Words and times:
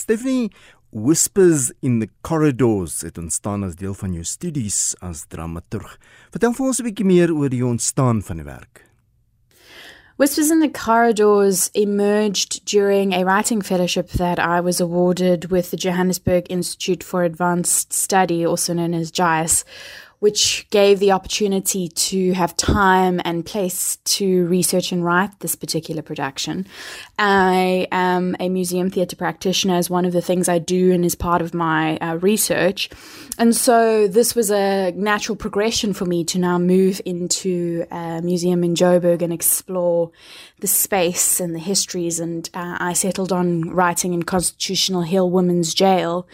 Stephanie, 0.00 0.50
Whispers 0.92 1.70
in 1.82 2.00
the 2.00 2.08
Corridors 2.22 3.00
het 3.00 3.18
ontstaan 3.18 3.64
as 3.64 3.76
deel 3.76 3.94
van 3.94 4.12
jou 4.12 4.24
studies 4.24 4.94
as 5.00 5.26
dramaturg. 5.28 5.98
Vertel 6.34 6.54
vir 6.56 6.66
ons 6.66 6.80
'n 6.80 6.86
bietjie 6.88 7.06
meer 7.06 7.30
oor 7.30 7.48
die 7.48 7.64
ontstaan 7.64 8.22
van 8.22 8.36
die 8.36 8.44
werk. 8.44 8.86
Whispers 10.16 10.50
in 10.50 10.60
the 10.60 10.68
Corridors 10.68 11.70
emerged 11.74 12.64
during 12.64 13.14
a 13.14 13.24
writing 13.24 13.62
fellowship 13.62 14.08
that 14.18 14.38
I 14.38 14.60
was 14.60 14.80
awarded 14.80 15.50
with 15.50 15.70
the 15.70 15.76
Johannesburg 15.76 16.46
Institute 16.50 17.02
for 17.02 17.24
Advanced 17.24 17.92
Study, 17.92 18.44
also 18.44 18.74
known 18.74 18.94
as 18.94 19.10
JIAS, 19.10 19.64
which 20.20 20.66
gave 20.70 20.98
the 21.00 21.12
opportunity 21.12 21.88
to 21.88 22.32
have 22.32 22.56
time 22.56 23.20
and 23.24 23.44
place 23.44 23.96
to 24.04 24.46
research 24.46 24.92
and 24.92 25.04
write 25.04 25.40
this 25.40 25.54
particular 25.54 26.02
production. 26.02 26.66
I 27.18 27.88
am 27.90 28.36
a 28.38 28.48
museum 28.48 28.90
theatre 28.90 29.16
practitioner 29.16 29.74
as 29.74 29.90
one 29.90 30.04
of 30.04 30.12
the 30.12 30.20
things 30.20 30.48
I 30.48 30.58
do 30.58 30.92
and 30.92 31.04
is 31.04 31.14
part 31.14 31.42
of 31.42 31.54
my 31.54 31.96
uh, 31.98 32.16
research. 32.16 32.90
And 33.38 33.56
so 33.56 34.06
this 34.06 34.34
was 34.34 34.50
a 34.50 34.92
natural 34.92 35.36
progression 35.36 35.94
for 35.94 36.04
me 36.04 36.24
to 36.24 36.38
now 36.38 36.58
move 36.58 37.00
into 37.06 37.86
a 37.90 38.20
museum 38.22 38.62
in 38.62 38.74
Joburg 38.74 39.22
and 39.22 39.32
explore 39.32 40.10
the 40.60 40.66
space 40.66 41.40
and 41.40 41.54
the 41.54 41.58
histories. 41.58 42.20
And 42.20 42.48
uh, 42.54 42.76
I 42.78 42.92
settled 42.92 43.32
on 43.32 43.70
writing 43.70 44.14
in 44.14 44.22
Constitutional 44.22 45.02
Hill 45.02 45.30
Women's 45.30 45.74
Jail 45.74 46.26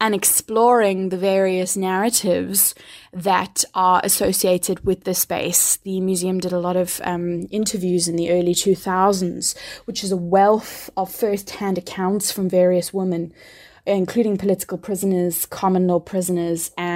and 0.00 0.14
exploring 0.14 1.08
the 1.08 1.16
various 1.18 1.76
narratives 1.76 2.74
that 3.12 3.64
are 3.74 4.00
associated 4.04 4.84
with 4.84 5.04
the 5.04 5.14
space. 5.14 5.76
The 5.76 6.00
museum 6.00 6.40
did 6.40 6.52
a 6.52 6.60
lot 6.60 6.76
of 6.76 7.00
um, 7.04 7.46
interviews 7.50 8.08
in 8.08 8.16
the 8.16 8.30
early 8.30 8.54
2000s, 8.54 9.56
which 9.84 10.02
is 10.02 10.12
a 10.12 10.16
wealth 10.16 10.90
of 10.96 11.12
first 11.12 11.50
hand 11.50 11.78
accounts 11.78 12.32
from 12.32 12.48
various 12.48 12.92
women 12.92 13.32
including 13.84 14.36
political 14.36 14.78
prisoners, 14.78 15.44
common 15.46 15.88
law 15.88 15.98
prisoners, 15.98 16.70
and 16.78 16.91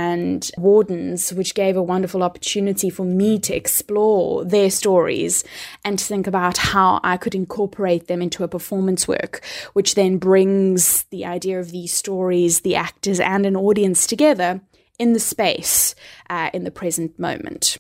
wardens, 0.59 1.33
which 1.33 1.55
gave 1.55 1.77
a 1.77 1.83
wonderful 1.83 2.23
opportunity 2.23 2.91
for 2.91 3.05
me 3.05 3.39
to 3.39 3.55
explore 3.55 4.45
their 4.45 4.71
stories 4.71 5.45
and 5.85 5.99
to 5.99 6.05
think 6.05 6.27
about 6.27 6.59
how 6.59 7.01
I 7.03 7.17
could 7.17 7.35
incorporate 7.35 8.07
them 8.07 8.23
into 8.23 8.45
a 8.45 8.49
performance 8.49 9.09
work, 9.09 9.45
which 9.73 9.95
then 9.95 10.19
brings 10.19 11.05
the 11.11 11.25
idea 11.25 11.61
of 11.61 11.71
these 11.71 11.93
stories, 11.93 12.61
the 12.61 12.77
actors, 12.77 13.21
and 13.21 13.47
an 13.47 13.57
audience 13.57 14.07
together 14.07 14.61
in 14.99 15.13
the 15.13 15.21
space 15.21 15.95
uh, 16.31 16.51
in 16.53 16.65
the 16.65 16.71
present 16.71 17.19
moment. 17.19 17.79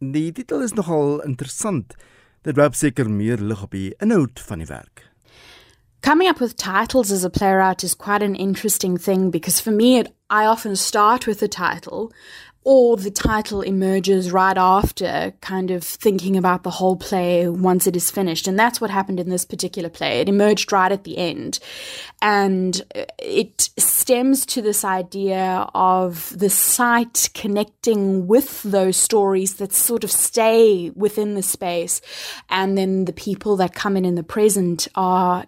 Die 0.00 0.32
titel 0.32 0.60
is 0.60 0.74
nogal 0.74 1.20
interessant. 1.24 1.94
Dit 2.44 2.56
werp 2.56 2.74
seker 2.74 3.08
meer 3.10 3.40
lig 3.40 3.62
op 3.62 3.72
die 3.72 3.94
inhoud 4.04 4.40
van 4.48 4.60
die 4.60 4.68
werk. 4.68 5.13
Coming 6.04 6.28
up 6.28 6.38
with 6.38 6.58
titles 6.58 7.10
as 7.10 7.24
a 7.24 7.30
playwright 7.30 7.82
is 7.82 7.94
quite 7.94 8.22
an 8.22 8.36
interesting 8.36 8.98
thing 8.98 9.30
because 9.30 9.58
for 9.58 9.70
me, 9.70 10.00
it, 10.00 10.14
I 10.28 10.44
often 10.44 10.76
start 10.76 11.26
with 11.26 11.40
the 11.40 11.48
title 11.48 12.12
or 12.62 12.98
the 12.98 13.10
title 13.10 13.62
emerges 13.62 14.30
right 14.30 14.58
after 14.58 15.32
kind 15.40 15.70
of 15.70 15.82
thinking 15.82 16.36
about 16.36 16.62
the 16.62 16.70
whole 16.70 16.96
play 16.96 17.48
once 17.48 17.86
it 17.86 17.96
is 17.96 18.10
finished. 18.10 18.46
And 18.46 18.58
that's 18.58 18.82
what 18.82 18.90
happened 18.90 19.18
in 19.18 19.30
this 19.30 19.46
particular 19.46 19.88
play. 19.88 20.20
It 20.20 20.28
emerged 20.28 20.72
right 20.72 20.92
at 20.92 21.04
the 21.04 21.16
end. 21.16 21.58
And 22.20 22.82
it 23.18 23.70
stems 23.78 24.44
to 24.44 24.60
this 24.60 24.84
idea 24.84 25.66
of 25.74 26.38
the 26.38 26.50
site 26.50 27.30
connecting 27.32 28.26
with 28.26 28.62
those 28.62 28.98
stories 28.98 29.54
that 29.54 29.72
sort 29.72 30.04
of 30.04 30.10
stay 30.10 30.90
within 30.90 31.34
the 31.34 31.42
space. 31.42 32.02
And 32.50 32.76
then 32.76 33.06
the 33.06 33.14
people 33.14 33.56
that 33.56 33.74
come 33.74 33.96
in 33.96 34.04
in 34.04 34.16
the 34.16 34.22
present 34.22 34.86
are 34.96 35.46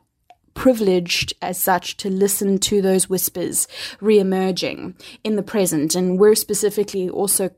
privileged 0.57 1.35
as 1.41 1.61
such 1.61 1.97
to 1.99 2.11
listen 2.11 2.59
to 2.59 2.83
those 2.83 3.09
whispers 3.09 3.69
re-emerging 4.01 4.97
in 5.23 5.37
the 5.37 5.43
present. 5.43 5.95
And 5.95 6.19
we're 6.19 6.35
specifically 6.35 7.09
also 7.09 7.51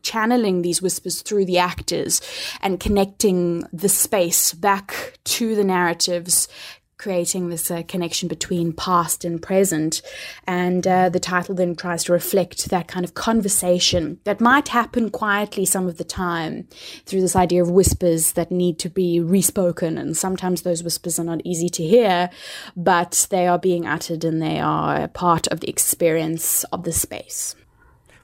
channeling 0.00 0.62
these 0.62 0.80
whispers 0.80 1.20
through 1.20 1.44
the 1.44 1.58
actors 1.58 2.22
and 2.62 2.80
connecting 2.80 3.64
the 3.72 3.88
space 3.88 4.54
back 4.54 5.18
to 5.24 5.54
the 5.54 5.64
narratives, 5.64 6.48
creating 7.04 7.50
this 7.50 7.70
uh, 7.70 7.82
connection 7.86 8.28
between 8.28 8.72
past 8.72 9.26
and 9.26 9.42
present. 9.42 10.00
And 10.46 10.86
uh, 10.86 11.10
the 11.10 11.20
title 11.20 11.54
then 11.54 11.76
tries 11.76 12.04
to 12.04 12.12
reflect 12.12 12.70
that 12.70 12.88
kind 12.88 13.04
of 13.04 13.12
conversation 13.12 14.18
that 14.24 14.40
might 14.40 14.68
happen 14.68 15.10
quietly 15.10 15.66
some 15.66 15.86
of 15.86 15.98
the 15.98 16.04
time 16.04 16.66
through 17.04 17.20
this 17.20 17.36
idea 17.36 17.62
of 17.62 17.70
whispers 17.70 18.32
that 18.32 18.50
need 18.50 18.78
to 18.78 18.88
be 18.88 19.20
respoken. 19.20 19.98
And 19.98 20.16
sometimes 20.16 20.62
those 20.62 20.82
whispers 20.82 21.18
are 21.18 21.28
not 21.32 21.42
easy 21.44 21.68
to 21.76 21.82
hear, 21.82 22.30
but 22.74 23.26
they 23.28 23.46
are 23.46 23.58
being 23.58 23.86
uttered 23.86 24.24
and 24.24 24.40
they 24.40 24.58
are 24.58 25.08
part 25.08 25.46
of 25.48 25.60
the 25.60 25.68
experience 25.68 26.64
of 26.72 26.84
the 26.84 26.92
space. 26.92 27.54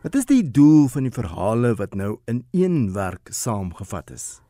Wat 0.01 0.15
is 0.15 0.25
die 0.25 0.41
doel 0.51 0.89
van 0.89 1.05
die 1.05 1.13
verhale 1.13 1.75
wat 1.77 1.93
nou 1.93 2.15
in 2.25 2.47
een 2.57 2.93
werk 2.97 3.29
saamgevat 3.37 4.15
is? 4.17 4.41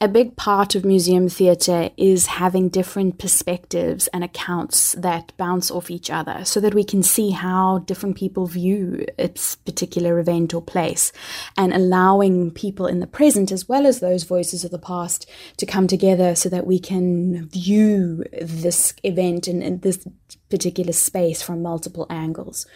A 0.00 0.06
big 0.06 0.36
part 0.36 0.76
of 0.76 0.84
museum 0.84 1.28
theatre 1.28 1.90
is 1.96 2.26
having 2.26 2.68
different 2.68 3.18
perspectives 3.18 4.06
and 4.08 4.22
accounts 4.22 4.92
that 4.92 5.32
bounce 5.36 5.72
off 5.72 5.90
each 5.90 6.08
other 6.08 6.44
so 6.44 6.60
that 6.60 6.74
we 6.74 6.84
can 6.84 7.02
see 7.02 7.30
how 7.30 7.78
different 7.80 8.16
people 8.16 8.46
view 8.46 9.04
a 9.18 9.28
particular 9.64 10.20
event 10.20 10.54
or 10.54 10.62
place 10.62 11.10
and 11.56 11.72
allowing 11.72 12.52
people 12.52 12.86
in 12.86 13.00
the 13.00 13.08
present 13.08 13.50
as 13.50 13.68
well 13.68 13.86
as 13.86 13.98
those 13.98 14.22
voices 14.22 14.62
of 14.62 14.70
the 14.70 14.78
past 14.78 15.28
to 15.56 15.66
come 15.66 15.88
together 15.88 16.36
so 16.36 16.48
that 16.48 16.66
we 16.66 16.78
can 16.78 17.48
view 17.48 18.24
this 18.40 18.94
event 19.02 19.48
in, 19.48 19.80
this 19.80 20.06
particular 20.48 20.92
space 20.92 21.42
from 21.42 21.60
multiple 21.60 22.06
angles. 22.08 22.66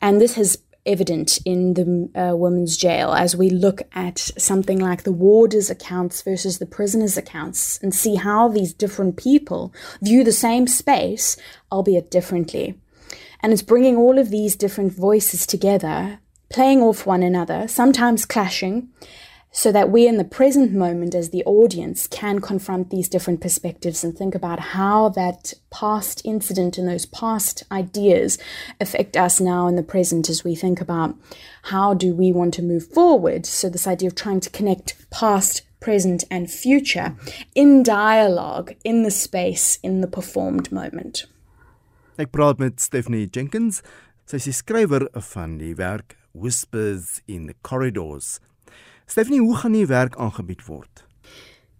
And 0.00 0.20
this 0.20 0.34
has 0.34 0.58
evident 0.88 1.38
in 1.44 1.74
the 1.74 2.20
uh, 2.20 2.34
women's 2.34 2.76
jail 2.76 3.12
as 3.12 3.36
we 3.36 3.50
look 3.50 3.82
at 3.92 4.18
something 4.18 4.78
like 4.78 5.04
the 5.04 5.12
warders' 5.12 5.70
accounts 5.70 6.22
versus 6.22 6.58
the 6.58 6.66
prisoners' 6.66 7.16
accounts 7.16 7.78
and 7.82 7.94
see 7.94 8.16
how 8.16 8.48
these 8.48 8.72
different 8.72 9.16
people 9.16 9.72
view 10.02 10.24
the 10.24 10.32
same 10.32 10.66
space, 10.66 11.36
albeit 11.70 12.10
differently. 12.10 12.80
And 13.40 13.52
it's 13.52 13.62
bringing 13.62 13.96
all 13.96 14.18
of 14.18 14.30
these 14.30 14.56
different 14.56 14.92
voices 14.92 15.46
together, 15.46 16.18
playing 16.50 16.82
off 16.82 17.06
one 17.06 17.22
another, 17.22 17.68
sometimes 17.68 18.24
clashing, 18.24 18.88
so 19.50 19.72
that 19.72 19.90
we 19.90 20.06
in 20.06 20.18
the 20.18 20.24
present 20.24 20.72
moment 20.72 21.14
as 21.14 21.30
the 21.30 21.44
audience 21.44 22.06
can 22.06 22.40
confront 22.40 22.90
these 22.90 23.08
different 23.08 23.40
perspectives 23.40 24.04
and 24.04 24.16
think 24.16 24.34
about 24.34 24.60
how 24.60 25.08
that 25.08 25.54
past 25.70 26.22
incident 26.24 26.76
and 26.76 26.86
those 26.86 27.06
past 27.06 27.62
ideas 27.72 28.38
affect 28.80 29.16
us 29.16 29.40
now 29.40 29.66
in 29.66 29.76
the 29.76 29.82
present 29.82 30.28
as 30.28 30.44
we 30.44 30.54
think 30.54 30.80
about 30.80 31.16
how 31.64 31.94
do 31.94 32.14
we 32.14 32.30
want 32.30 32.52
to 32.54 32.62
move 32.62 32.86
forward. 32.86 33.46
So 33.46 33.68
this 33.68 33.86
idea 33.86 34.08
of 34.08 34.14
trying 34.14 34.40
to 34.40 34.50
connect 34.50 34.96
past 35.10 35.62
present 35.80 36.24
and 36.30 36.50
future 36.50 37.16
in 37.54 37.82
dialogue 37.82 38.74
in 38.84 39.02
the 39.02 39.10
space 39.10 39.78
in 39.82 40.00
the 40.00 40.08
performed 40.08 40.70
moment. 40.72 41.26
Ek 42.18 42.32
praat 42.32 42.58
met 42.58 42.80
Stephanie 42.80 43.28
Jenkins. 43.30 43.80
Sy 44.26 44.42
is 44.42 44.58
skrywer 44.58 45.06
van 45.32 45.56
die 45.60 45.72
werk 45.78 46.16
Whispers 46.34 47.22
in 47.26 47.46
the 47.46 47.54
Corridors 47.62 48.40
Stephanie, 49.10 49.40
hoe 49.40 49.56
gaan 49.56 49.72
die 49.72 49.86
werk 49.86 50.16
aangebied 50.16 50.66
word? 50.66 51.06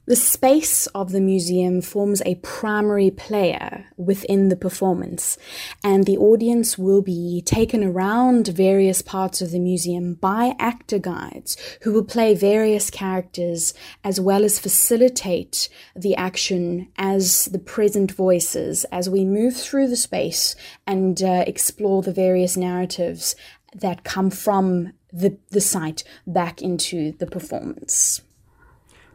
The 0.07 0.17
space 0.17 0.87
of 0.95 1.13
the 1.13 1.21
museum 1.21 1.83
forms 1.83 2.23
a 2.25 2.37
primary 2.37 3.11
player 3.11 3.85
within 3.99 4.49
the 4.49 4.57
performance, 4.57 5.37
and 5.85 6.07
the 6.07 6.17
audience 6.17 6.79
will 6.79 7.03
be 7.03 7.43
taken 7.45 7.85
around 7.85 8.49
various 8.49 9.03
parts 9.03 9.43
of 9.43 9.51
the 9.51 9.59
museum 9.59 10.15
by 10.15 10.55
actor 10.59 10.99
guides 10.99 11.59
who 11.83 11.93
will 11.93 12.05
play 12.05 12.33
various 12.35 12.89
characters 12.89 13.75
as 14.03 14.19
well 14.19 14.43
as 14.43 14.59
facilitate 14.59 15.69
the 15.95 16.17
action 16.17 16.89
as 16.97 17.45
the 17.53 17.59
present 17.59 18.11
voices 18.11 18.85
as 18.85 19.11
we 19.11 19.27
move 19.27 19.55
through 19.55 19.89
the 19.89 19.97
space 19.97 20.57
and 20.87 21.23
uh, 21.23 21.45
explore 21.47 22.01
the 22.01 22.15
various 22.15 22.57
narratives 22.57 23.37
that 23.75 24.05
come 24.05 24.31
from 24.31 24.95
the 25.11 25.37
the 25.49 25.61
site 25.61 26.05
back 26.25 26.61
into 26.61 27.13
the 27.19 27.27
performance. 27.27 28.23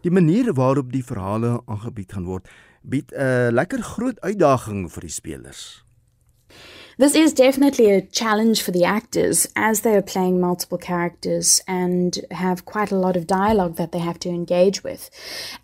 Die 0.02 0.12
manier 0.12 0.54
waarop 0.54 0.92
die 0.92 1.04
verhale 1.04 1.62
aangebied 1.66 2.12
gaan 2.12 2.26
word, 2.28 2.50
bied 2.82 3.12
'n 3.16 3.54
lekker 3.54 3.82
groot 3.82 4.20
uitdaging 4.20 4.92
vir 4.92 5.02
die 5.02 5.10
spelers. 5.10 5.86
This 6.96 7.16
is 7.16 7.34
definitely 7.34 7.90
a 7.90 8.02
challenge 8.02 8.62
for 8.62 8.70
the 8.70 8.86
actors 8.86 9.48
as 9.56 9.82
they 9.82 9.96
are 9.96 10.02
playing 10.04 10.40
multiple 10.40 10.78
characters 10.78 11.60
and 11.68 12.20
have 12.30 12.66
quite 12.66 12.92
a 12.92 12.96
lot 12.96 13.18
of 13.18 13.26
dialogue 13.26 13.78
that 13.78 13.92
they 13.92 13.98
have 13.98 14.20
to 14.20 14.30
engage 14.30 14.84
with, 14.84 15.10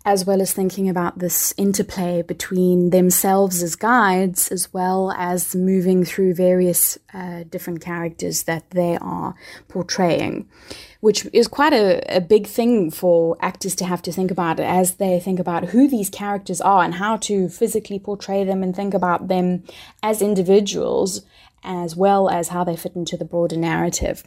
as 0.04 0.24
well 0.24 0.42
as 0.42 0.52
thinking 0.52 0.88
about 0.88 1.20
this 1.20 1.54
interplay 1.56 2.22
between 2.22 2.90
themselves 2.90 3.62
as 3.62 3.76
guides 3.76 4.50
as 4.50 4.72
well 4.72 5.12
as 5.12 5.54
moving 5.54 6.04
through 6.04 6.34
various 6.34 6.98
uh, 7.14 7.44
different 7.48 7.80
characters 7.80 8.42
that 8.44 8.68
they 8.70 8.98
are 9.00 9.36
portraying 9.68 10.48
which 11.00 11.26
is 11.32 11.48
quite 11.48 11.72
a, 11.72 12.02
a 12.14 12.20
big 12.20 12.46
thing 12.46 12.90
for 12.90 13.36
actors 13.40 13.74
to 13.74 13.84
have 13.84 14.02
to 14.02 14.12
think 14.12 14.30
about 14.30 14.60
as 14.60 14.96
they 14.96 15.18
think 15.18 15.40
about 15.40 15.64
who 15.70 15.88
these 15.88 16.10
characters 16.10 16.60
are 16.60 16.84
and 16.84 16.94
how 16.94 17.16
to 17.16 17.48
physically 17.48 17.98
portray 17.98 18.44
them 18.44 18.62
and 18.62 18.76
think 18.76 18.94
about 18.94 19.28
them 19.28 19.64
as 20.02 20.22
individuals 20.22 21.22
as 21.62 21.96
well 21.96 22.28
as 22.28 22.48
how 22.48 22.64
they 22.64 22.76
fit 22.76 22.96
into 22.96 23.16
the 23.16 23.24
broader 23.24 23.56
narrative. 23.56 24.24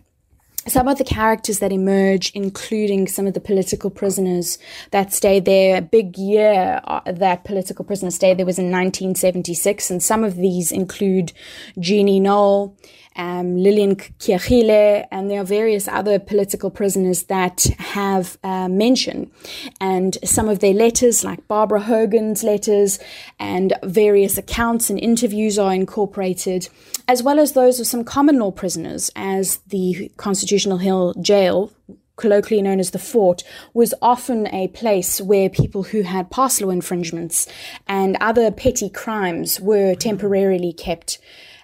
Some 0.65 0.88
of 0.88 0.97
the 0.97 1.03
characters 1.03 1.59
that 1.59 1.74
emerge, 1.74 2.31
including 2.33 3.07
some 3.07 3.27
of 3.27 3.33
the 3.33 3.41
political 3.41 3.89
prisoners 3.89 4.57
that 4.91 5.12
stayed 5.12 5.44
there, 5.44 5.77
a 5.77 5.81
big 5.81 6.18
year 6.18 6.80
uh, 6.85 7.01
that 7.06 7.44
political 7.44 7.83
prisoners 7.83 8.15
stayed 8.15 8.38
there 8.38 8.45
was 8.45 8.57
in 8.57 8.71
1976, 8.71 9.91
and 9.91 10.01
some 10.01 10.24
of 10.24 10.38
these 10.38 10.71
include 10.71 11.33
Jeannie 11.80 12.21
Knoll, 12.21 12.77
um, 13.15 13.57
Lillian 13.57 13.95
Keagile, 13.95 15.06
and 15.12 15.30
there 15.30 15.42
are 15.42 15.45
various 15.45 15.88
other 15.88 16.19
political 16.19 16.69
prisoners 16.69 17.24
that 17.24 17.63
have 17.80 18.38
uh, 18.44 18.68
mentioned. 18.68 19.31
And 19.80 20.18
some 20.24 20.50
of 20.50 20.60
their 20.60 20.74
letters, 20.74 21.24
like 21.24 21.48
Barbara 21.48 21.81
Hogan's 21.81 22.44
letters, 22.44 23.00
and 23.39 23.74
various 23.83 24.38
accounts 24.38 24.89
and 24.89 25.00
interviews 25.00 25.60
are 25.60 25.74
incorporated, 25.74 26.69
as 27.07 27.24
well 27.24 27.39
as 27.39 27.54
those 27.54 27.80
of 27.80 27.88
some 27.88 28.04
common 28.04 28.39
law 28.39 28.51
prisoners, 28.51 29.12
as 29.15 29.57
the 29.68 30.12
Constitutional 30.18 30.77
Hill 30.77 31.13
Jail 31.21 31.71
colloquially 32.15 32.62
known 32.62 32.80
as 32.80 32.92
the 32.92 33.00
fort, 33.00 33.44
was 33.74 33.94
often 34.01 34.48
a 34.48 34.68
place 34.69 35.19
where 35.19 35.50
people 35.50 35.83
who 35.83 36.04
had 36.04 36.30
pass 36.30 36.62
law 36.62 36.69
infringements 36.69 37.48
and 37.88 38.18
other 38.21 38.51
petty 38.51 38.89
crimes 38.89 39.60
were 39.60 39.95
temporarily 39.95 40.74
kept. 40.74 41.18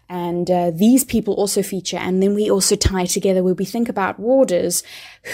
And 0.10 0.50
uh, 0.50 0.72
these 0.72 1.04
people 1.04 1.36
also 1.36 1.62
feature. 1.62 1.98
And 1.98 2.22
then 2.22 2.34
we 2.34 2.50
also 2.50 2.76
tie 2.76 3.06
together 3.06 3.44
where 3.44 3.54
we 3.54 3.66
think 3.66 3.90
about 3.90 4.20
warders 4.20 4.84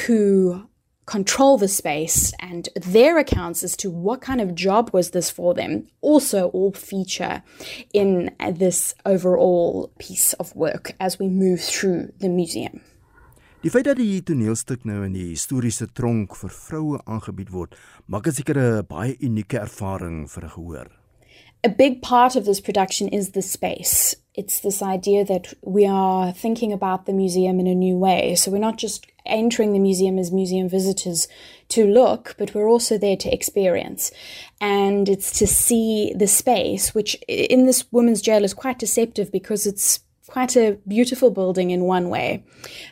who 0.06 0.68
control 1.06 1.58
the 1.58 1.68
space 1.68 2.34
and 2.40 2.70
their 2.76 3.18
accounts 3.18 3.64
as 3.64 3.78
to 3.78 3.90
what 3.90 4.22
kind 4.22 4.42
of 4.42 4.56
job 4.56 4.90
was 4.92 5.12
this 5.12 5.30
for 5.30 5.54
them 5.54 5.88
also 6.02 6.50
all 6.50 6.72
feature 6.72 7.44
in 7.94 8.32
this 8.52 8.96
overall 9.06 9.92
piece 10.00 10.34
of 10.34 10.56
work 10.56 10.94
as 11.00 11.20
we 11.20 11.28
move 11.28 11.62
through 11.62 12.12
the 12.20 12.30
museum. 12.30 12.82
Die 13.66 13.72
feit 13.74 13.88
dat 13.88 13.98
die 13.98 14.20
toneelstuk 14.22 14.84
nou 14.86 15.00
in 15.08 15.16
die 15.16 15.32
historiese 15.32 15.88
tronk 15.98 16.36
vir 16.38 16.52
vroue 16.54 17.00
aangebied 17.10 17.50
word, 17.50 17.72
maak 18.06 18.28
dit 18.28 18.38
seker 18.38 18.60
'n 18.62 18.86
baie 18.86 19.16
unieke 19.18 19.58
ervaring 19.58 20.28
vir 20.30 20.44
'n 20.44 20.54
gehoor. 20.54 20.88
A 21.66 21.70
big 21.70 22.02
part 22.02 22.36
of 22.36 22.46
this 22.46 22.62
production 22.62 23.10
is 23.10 23.32
the 23.32 23.42
space. 23.42 24.16
It's 24.38 24.60
this 24.60 24.82
idea 24.82 25.24
that 25.26 25.54
we 25.62 25.86
are 25.86 26.32
thinking 26.34 26.74
about 26.74 27.06
the 27.06 27.14
museum 27.14 27.60
in 27.60 27.68
a 27.68 27.76
new 27.76 27.98
way. 27.98 28.36
So 28.36 28.52
we're 28.52 28.58
not 28.58 28.78
just 28.78 29.08
entering 29.26 29.74
the 29.74 29.80
museum 29.80 30.20
as 30.20 30.32
museum 30.32 30.70
visitors 30.70 31.28
to 31.70 31.88
look, 31.88 32.36
but 32.38 32.54
we're 32.54 32.70
also 32.70 32.98
there 32.98 33.16
to 33.18 33.34
experience. 33.34 34.12
And 34.62 35.10
it's 35.10 35.32
to 35.40 35.48
see 35.48 36.14
the 36.16 36.28
space, 36.28 36.94
which 36.94 37.16
in 37.28 37.66
this 37.66 37.86
women's 37.92 38.22
jail 38.22 38.44
is 38.44 38.54
quite 38.54 38.80
deceptive 38.80 39.32
because 39.32 39.66
it's 39.66 40.00
quite 40.36 40.58
a 40.58 40.78
beautiful 40.86 41.32
building 41.32 41.72
in 41.72 41.86
one 41.86 42.10
way. 42.10 42.44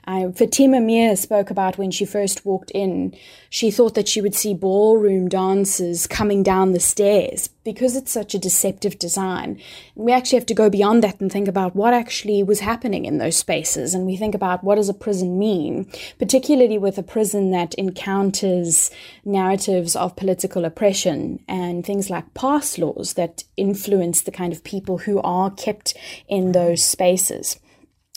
Uh, 0.07 0.31
Fatima 0.31 0.79
Meer 0.79 1.13
spoke 1.17 1.49
about 1.49 1.77
when 1.77 1.91
she 1.91 2.05
first 2.05 2.45
walked 2.45 2.71
in, 2.71 3.13
she 3.49 3.69
thought 3.69 3.95
that 3.95 4.07
she 4.07 4.21
would 4.21 4.33
see 4.33 4.53
ballroom 4.53 5.27
dancers 5.27 6.07
coming 6.07 6.41
down 6.41 6.71
the 6.71 6.79
stairs 6.79 7.49
because 7.63 7.95
it's 7.95 8.11
such 8.11 8.33
a 8.33 8.39
deceptive 8.39 8.97
design. 8.99 9.59
We 9.95 10.11
actually 10.11 10.39
have 10.39 10.45
to 10.47 10.53
go 10.53 10.69
beyond 10.69 11.03
that 11.03 11.19
and 11.21 11.31
think 11.31 11.47
about 11.47 11.75
what 11.75 11.93
actually 11.93 12.43
was 12.43 12.59
happening 12.59 13.05
in 13.05 13.17
those 13.17 13.37
spaces. 13.37 13.93
And 13.93 14.05
we 14.05 14.17
think 14.17 14.35
about 14.35 14.63
what 14.63 14.75
does 14.75 14.89
a 14.89 14.93
prison 14.93 15.39
mean, 15.39 15.89
particularly 16.19 16.77
with 16.77 16.97
a 16.97 17.03
prison 17.03 17.51
that 17.51 17.73
encounters 17.75 18.91
narratives 19.23 19.95
of 19.95 20.15
political 20.15 20.65
oppression 20.65 21.43
and 21.47 21.85
things 21.85 22.09
like 22.09 22.33
pass 22.33 22.77
laws 22.77 23.13
that 23.13 23.43
influence 23.55 24.21
the 24.21 24.31
kind 24.31 24.51
of 24.51 24.63
people 24.63 24.99
who 24.99 25.21
are 25.21 25.51
kept 25.51 25.93
in 26.27 26.51
those 26.51 26.83
spaces. 26.83 27.32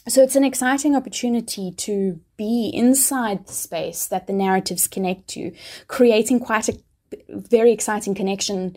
So 0.08 0.22
it's 0.22 0.36
an 0.36 0.44
exciting 0.44 0.94
opportunity 0.94 1.72
to 1.78 2.20
be 2.36 2.70
inside 2.72 3.46
the 3.46 3.52
space 3.52 4.06
that 4.06 4.28
the 4.28 4.32
narratives 4.32 4.86
connect 4.86 5.28
to, 5.28 5.52
creating 5.88 6.40
quite 6.40 6.68
a 6.68 6.78
very 7.28 7.72
exciting 7.72 8.14
connection 8.14 8.76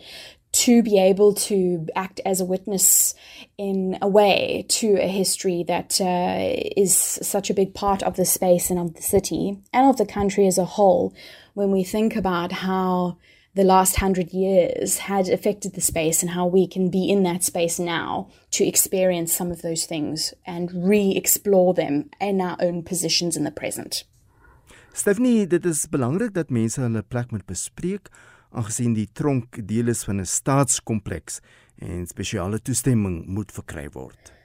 to 0.51 0.81
be 0.81 0.99
able 0.99 1.33
to 1.33 1.87
act 1.95 2.19
as 2.25 2.41
a 2.41 2.45
witness 2.45 3.13
in 3.57 3.97
a 4.01 4.07
way 4.07 4.65
to 4.67 4.95
a 4.95 5.07
history 5.07 5.63
that 5.67 6.01
uh, 6.01 6.37
is 6.75 6.95
such 6.95 7.51
a 7.51 7.53
big 7.53 7.75
part 7.75 8.01
of 8.01 8.15
the 8.15 8.25
space 8.25 8.71
and 8.71 8.79
of 8.79 8.95
the 8.95 9.01
city 9.01 9.59
and 9.71 9.87
of 9.87 9.97
the 9.97 10.05
country 10.05 10.47
as 10.47 10.57
a 10.57 10.65
whole. 10.65 11.13
When 11.53 11.71
we 11.71 11.83
think 11.83 12.15
about 12.15 12.51
how 12.51 13.17
the 13.59 13.65
last 13.65 13.97
hundred 13.97 14.31
years 14.31 14.99
had 14.99 15.27
affected 15.27 15.73
the 15.73 15.81
space 15.81 16.23
and 16.23 16.31
how 16.31 16.45
we 16.47 16.65
can 16.65 16.89
be 16.89 17.09
in 17.09 17.23
that 17.23 17.43
space 17.43 17.77
now 17.77 18.29
to 18.51 18.63
experience 18.63 19.33
some 19.33 19.51
of 19.51 19.61
those 19.61 19.83
things 19.85 20.33
and 20.45 20.71
re 20.71 21.11
explore 21.21 21.73
them 21.73 22.09
in 22.21 22.39
our 22.39 22.55
own 22.61 22.81
positions 22.83 23.35
in 23.35 23.43
the 23.43 23.51
present. 23.51 24.05
Stephanie, 24.93 25.45
dit 25.45 25.65
is 25.65 25.83
belangrik 25.91 26.33
dat 26.33 26.49
mense 26.49 26.79
hulle 26.79 27.03
plek 27.03 27.35
moet 27.35 27.45
bespreek 27.51 28.07
aangesien 28.55 28.95
die 28.95 29.09
tronk 29.11 29.59
deel 29.67 29.91
is 29.91 30.05
van 30.07 30.23
'n 30.23 30.25
staatskompleks 30.37 31.41
en 31.83 32.07
spesiale 32.07 32.61
toestemming 32.63 33.25
moet 33.27 33.51
verkry 33.51 33.89
word. 33.91 34.38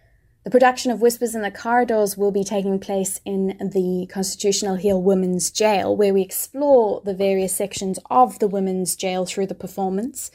The 0.44 0.50
production 0.50 0.90
of 0.90 1.00
Whispers 1.00 1.34
in 1.34 1.40
the 1.40 1.50
Corridors 1.50 2.18
will 2.18 2.30
be 2.30 2.44
taking 2.44 2.78
place 2.78 3.18
in 3.24 3.56
the 3.72 4.06
Constitutional 4.12 4.74
Hill 4.74 5.00
Women's 5.00 5.50
Jail, 5.50 5.96
where 5.96 6.12
we 6.12 6.20
explore 6.20 7.00
the 7.02 7.14
various 7.14 7.56
sections 7.56 7.98
of 8.10 8.38
the 8.40 8.46
women's 8.46 8.94
jail 8.94 9.24
through 9.24 9.46
the 9.46 9.54
performance. 9.54 10.30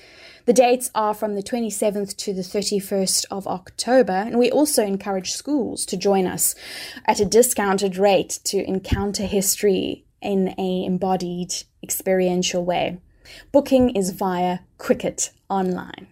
The 0.45 0.53
dates 0.53 0.89
are 0.95 1.13
from 1.13 1.35
the 1.35 1.43
27th 1.43 2.17
to 2.17 2.33
the 2.33 2.41
31st 2.41 3.25
of 3.29 3.45
October, 3.45 4.13
and 4.13 4.39
we 4.39 4.49
also 4.49 4.83
encourage 4.83 5.33
schools 5.33 5.85
to 5.85 5.95
join 5.95 6.25
us 6.25 6.55
at 7.05 7.19
a 7.19 7.25
discounted 7.25 7.95
rate 7.95 8.39
to 8.45 8.67
encounter 8.67 9.27
history 9.27 10.05
in 10.23 10.55
a 10.57 10.85
embodied 10.85 11.53
experiential 11.83 12.65
way. 12.65 12.99
Booking 13.51 13.91
is 13.91 14.09
via 14.09 14.61
Quicket 14.79 15.29
Online. 15.51 16.07